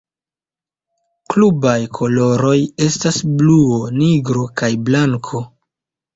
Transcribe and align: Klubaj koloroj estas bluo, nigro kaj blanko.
Klubaj 1.33 1.75
koloroj 1.97 2.55
estas 2.87 3.21
bluo, 3.43 3.79
nigro 4.01 4.49
kaj 4.63 4.73
blanko. 4.91 5.45